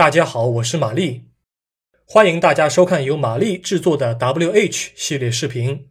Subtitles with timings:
[0.00, 1.26] 大家好，我是玛丽，
[2.06, 5.90] 欢迎大家收看由玛丽制作的 WH 系列视频。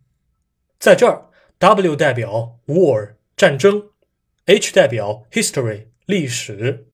[0.79, 3.89] 在这儿，W 代表 War 战争
[4.47, 6.87] ，H 代表 History 历史。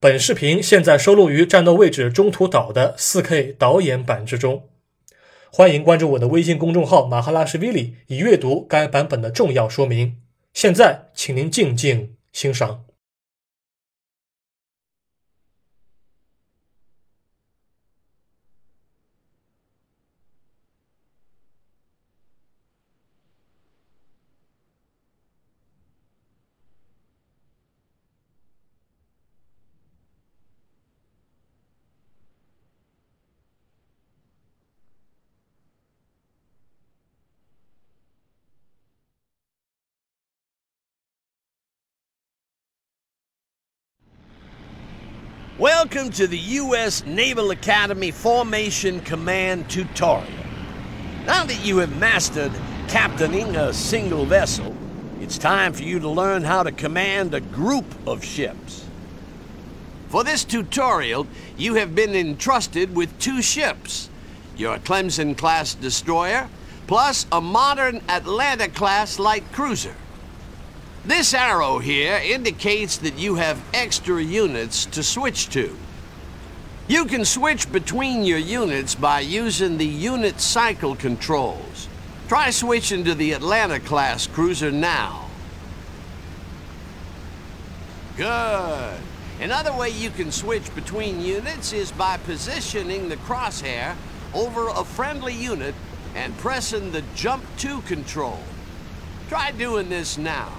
[0.00, 4.68] 本视频现在收录于《战斗位置：中途岛》的 4K 导演版之中。
[5.52, 10.20] 欢迎关注我的微信公众号“马哈拉什 v 里”，以阅读该版本的重要说明。
[10.52, 12.86] 现在，请您静静欣赏。
[45.58, 47.04] Welcome to the U.S.
[47.04, 50.24] Naval Academy Formation Command Tutorial.
[51.26, 52.52] Now that you have mastered
[52.86, 54.72] captaining a single vessel,
[55.20, 58.86] it's time for you to learn how to command a group of ships.
[60.10, 64.10] For this tutorial, you have been entrusted with two ships,
[64.56, 66.48] your Clemson-class destroyer,
[66.86, 69.96] plus a modern Atlanta-class light cruiser.
[71.08, 75.74] This arrow here indicates that you have extra units to switch to.
[76.86, 81.88] You can switch between your units by using the unit cycle controls.
[82.28, 85.30] Try switching to the Atlanta-class cruiser now.
[88.18, 88.98] Good.
[89.40, 93.96] Another way you can switch between units is by positioning the crosshair
[94.34, 95.74] over a friendly unit
[96.14, 98.40] and pressing the Jump to control.
[99.30, 100.52] Try doing this now.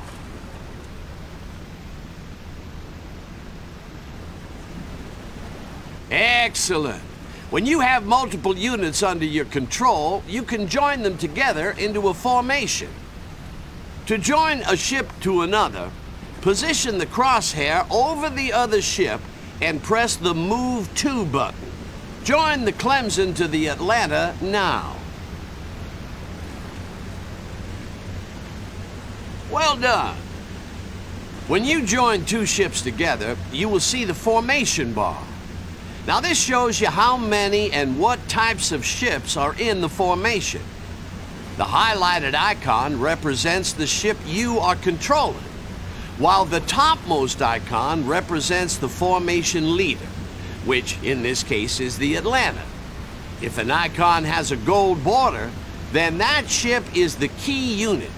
[6.12, 7.02] Excellent.
[7.50, 12.14] When you have multiple units under your control, you can join them together into a
[12.14, 12.90] formation.
[14.08, 15.92] To join a ship to another,
[16.42, 19.22] position the crosshair over the other ship
[19.62, 21.60] and press the Move To button.
[22.24, 24.96] Join the Clemson to the Atlanta now.
[29.52, 30.16] Well done.
[31.48, 35.26] When you join two ships together, you will see the formation bar.
[36.10, 40.64] Now this shows you how many and what types of ships are in the formation.
[41.58, 45.44] The highlighted icon represents the ship you are controlling,
[46.18, 50.08] while the topmost icon represents the formation leader,
[50.66, 52.64] which in this case is the Atlanta.
[53.40, 55.52] If an icon has a gold border,
[55.92, 58.10] then that ship is the key unit,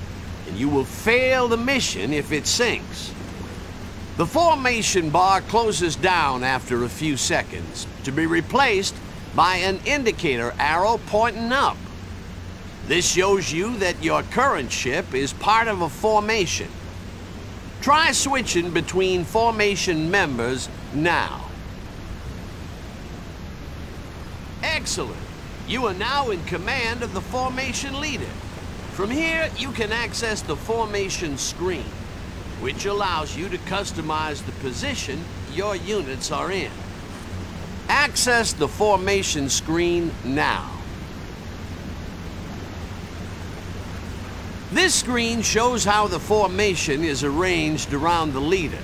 [0.47, 3.13] and you will fail the mission if it sinks.
[4.17, 8.93] The formation bar closes down after a few seconds to be replaced
[9.35, 11.77] by an indicator arrow pointing up.
[12.87, 16.67] This shows you that your current ship is part of a formation.
[17.79, 21.49] Try switching between formation members now.
[24.61, 25.15] Excellent.
[25.67, 28.25] You are now in command of the formation leader.
[28.91, 31.85] From here, you can access the formation screen
[32.61, 36.71] which allows you to customize the position your units are in.
[37.89, 40.71] Access the formation screen now.
[44.71, 48.79] This screen shows how the formation is arranged around the leader.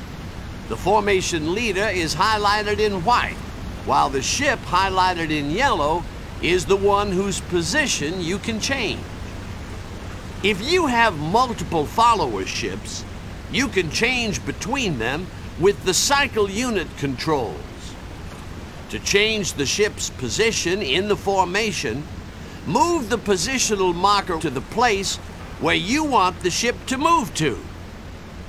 [0.68, 3.38] The formation leader is highlighted in white,
[3.86, 6.04] while the ship highlighted in yellow
[6.42, 9.00] is the one whose position you can change.
[10.44, 13.06] If you have multiple follower ships,
[13.52, 15.28] you can change between them
[15.59, 17.58] with the cycle unit controls.
[18.90, 22.03] To change the ship's position in the formation,
[22.66, 25.18] move the positional marker to the place
[25.59, 27.56] where you want the ship to move to.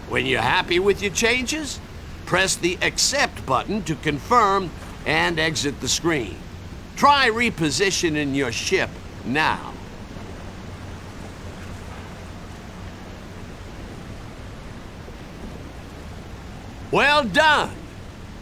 [0.08, 1.80] When you're happy with your changes,
[2.26, 4.70] press the Accept button to confirm
[5.06, 6.36] and exit the screen.
[6.96, 8.90] Try repositioning your ship
[9.24, 9.72] now.
[16.90, 17.70] Well done!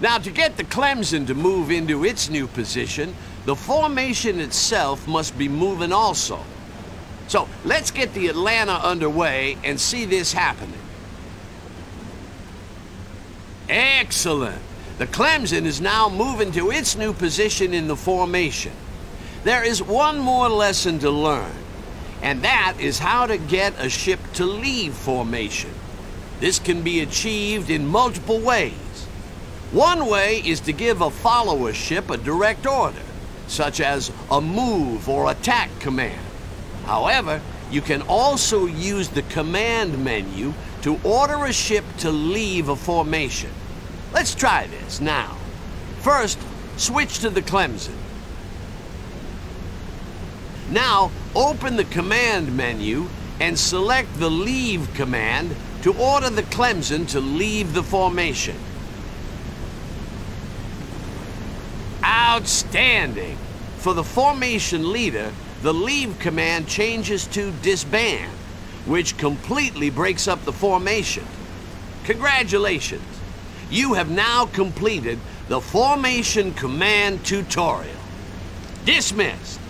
[0.01, 3.15] Now, to get the Clemson to move into its new position,
[3.45, 6.45] the formation itself must be moving also.
[7.29, 10.79] So, let's get the Atlanta underway and see this happening.
[13.69, 14.63] Excellent!
[14.99, 18.73] The Clemson is now moving to its new position in the formation.
[19.45, 21.53] There is one more lesson to learn,
[22.23, 25.73] and that is how to get a ship to leave formation.
[26.41, 28.73] This can be achieved in multiple ways.
[29.73, 33.03] One way is to give a followership a direct order,
[33.49, 36.21] such as a move or attack command.
[36.85, 37.41] However,
[37.71, 43.51] you can also use the command menu to order a ship to leave a formation.
[44.13, 45.37] Let's try this now.
[46.01, 46.39] First,
[46.77, 47.97] switch to the Clemson.
[50.71, 53.09] Now, open the command menu
[53.41, 58.57] and select the leave command to order the Clemson to leave the formation.
[62.03, 63.37] Outstanding!
[63.79, 68.33] For the formation leader, the leave command changes to disband,
[68.85, 71.25] which completely breaks up the formation.
[72.05, 73.03] Congratulations!
[73.71, 75.19] You have now completed
[75.49, 77.95] the formation command tutorial.
[78.85, 79.61] Dismissed!